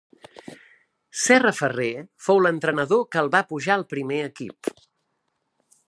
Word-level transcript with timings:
Serra 1.23 1.51
Ferrer 1.57 1.91
fou 2.29 2.41
l'entrenador 2.45 3.05
que 3.15 3.23
el 3.25 3.31
va 3.37 3.45
pujar 3.53 3.77
al 3.79 3.87
primer 3.93 4.21
equip. 4.31 4.73